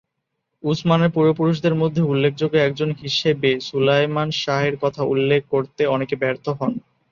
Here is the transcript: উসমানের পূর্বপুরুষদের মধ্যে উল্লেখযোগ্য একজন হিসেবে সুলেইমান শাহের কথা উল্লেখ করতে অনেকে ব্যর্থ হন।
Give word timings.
উসমানের 0.63 1.13
পূর্বপুরুষদের 1.15 1.75
মধ্যে 1.75 2.01
উল্লেখযোগ্য 2.03 2.55
একজন 2.59 2.89
হিসেবে 3.01 3.49
সুলেইমান 3.67 4.29
শাহের 4.41 4.75
কথা 4.83 5.01
উল্লেখ 5.03 5.41
করতে 5.49 5.81
অনেকে 5.85 6.15
ব্যর্থ 6.15 6.45
হন। 6.59 6.71